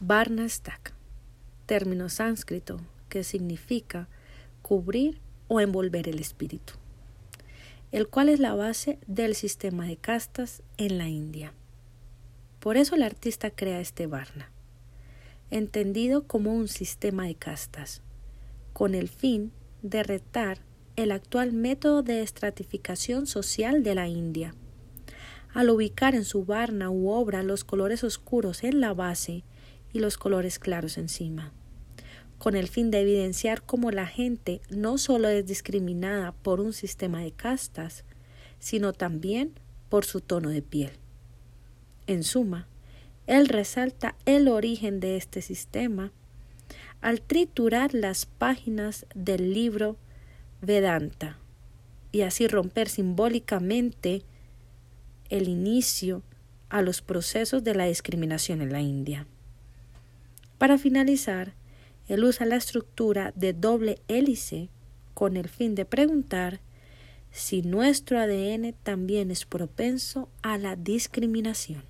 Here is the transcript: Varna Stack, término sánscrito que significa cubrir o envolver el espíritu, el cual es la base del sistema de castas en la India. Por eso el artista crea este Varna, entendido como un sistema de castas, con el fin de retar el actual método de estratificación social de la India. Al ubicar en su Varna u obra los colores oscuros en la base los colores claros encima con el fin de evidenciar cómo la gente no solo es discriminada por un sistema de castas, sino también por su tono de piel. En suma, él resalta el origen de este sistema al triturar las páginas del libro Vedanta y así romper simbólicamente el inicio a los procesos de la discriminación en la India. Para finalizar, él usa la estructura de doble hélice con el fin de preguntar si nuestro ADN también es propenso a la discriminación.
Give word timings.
Varna 0.00 0.48
Stack, 0.48 0.92
término 1.66 2.08
sánscrito 2.08 2.80
que 3.08 3.24
significa 3.24 4.06
cubrir 4.62 5.18
o 5.48 5.60
envolver 5.60 6.08
el 6.08 6.20
espíritu, 6.20 6.74
el 7.90 8.06
cual 8.06 8.28
es 8.28 8.38
la 8.38 8.54
base 8.54 9.00
del 9.08 9.34
sistema 9.34 9.86
de 9.86 9.96
castas 9.96 10.62
en 10.76 10.98
la 10.98 11.08
India. 11.08 11.52
Por 12.60 12.76
eso 12.76 12.94
el 12.94 13.02
artista 13.02 13.50
crea 13.50 13.80
este 13.80 14.06
Varna, 14.06 14.52
entendido 15.50 16.28
como 16.28 16.54
un 16.54 16.68
sistema 16.68 17.26
de 17.26 17.34
castas, 17.34 18.00
con 18.72 18.94
el 18.94 19.08
fin 19.08 19.50
de 19.82 20.04
retar 20.04 20.60
el 20.94 21.10
actual 21.10 21.52
método 21.52 22.04
de 22.04 22.22
estratificación 22.22 23.26
social 23.26 23.82
de 23.82 23.96
la 23.96 24.06
India. 24.06 24.54
Al 25.54 25.70
ubicar 25.70 26.14
en 26.14 26.24
su 26.24 26.44
Varna 26.44 26.88
u 26.88 27.10
obra 27.10 27.42
los 27.42 27.64
colores 27.64 28.04
oscuros 28.04 28.62
en 28.62 28.80
la 28.80 28.94
base 28.94 29.42
los 29.98 30.18
colores 30.18 30.58
claros 30.58 30.98
encima 30.98 31.52
con 32.38 32.54
el 32.54 32.68
fin 32.68 32.90
de 32.90 33.00
evidenciar 33.00 33.62
cómo 33.62 33.90
la 33.90 34.06
gente 34.06 34.60
no 34.70 34.96
solo 34.96 35.28
es 35.28 35.44
discriminada 35.46 36.32
por 36.32 36.60
un 36.60 36.72
sistema 36.72 37.20
de 37.20 37.32
castas, 37.32 38.04
sino 38.60 38.92
también 38.92 39.52
por 39.88 40.04
su 40.04 40.20
tono 40.20 40.48
de 40.50 40.62
piel. 40.62 40.92
En 42.06 42.22
suma, 42.22 42.68
él 43.26 43.48
resalta 43.48 44.14
el 44.24 44.48
origen 44.48 45.00
de 45.00 45.16
este 45.16 45.42
sistema 45.42 46.12
al 47.00 47.20
triturar 47.20 47.92
las 47.92 48.26
páginas 48.26 49.06
del 49.14 49.52
libro 49.52 49.96
Vedanta 50.62 51.38
y 52.10 52.22
así 52.22 52.46
romper 52.48 52.88
simbólicamente 52.88 54.22
el 55.28 55.48
inicio 55.48 56.22
a 56.68 56.82
los 56.82 57.02
procesos 57.02 57.64
de 57.64 57.74
la 57.74 57.84
discriminación 57.84 58.62
en 58.62 58.72
la 58.72 58.80
India. 58.80 59.26
Para 60.58 60.76
finalizar, 60.76 61.54
él 62.08 62.24
usa 62.24 62.46
la 62.46 62.56
estructura 62.56 63.32
de 63.36 63.52
doble 63.52 64.00
hélice 64.08 64.68
con 65.14 65.36
el 65.36 65.48
fin 65.48 65.74
de 65.74 65.84
preguntar 65.84 66.60
si 67.30 67.62
nuestro 67.62 68.18
ADN 68.18 68.74
también 68.82 69.30
es 69.30 69.44
propenso 69.44 70.28
a 70.42 70.58
la 70.58 70.76
discriminación. 70.76 71.82